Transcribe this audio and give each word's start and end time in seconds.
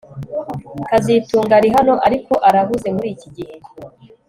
kazitunga 0.87 1.53
arihano 1.59 1.93
ariko 2.07 2.33
arahuze 2.47 2.87
muriki 2.95 3.27
gihe 3.35 3.55